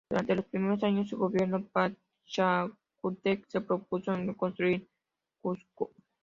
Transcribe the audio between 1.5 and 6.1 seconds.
Pachacútec se propuso reconstruir Cusco.